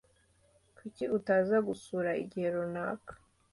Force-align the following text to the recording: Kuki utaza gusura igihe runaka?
Kuki 0.77 1.03
utaza 1.17 1.57
gusura 1.67 2.11
igihe 2.23 2.47
runaka? 2.55 3.13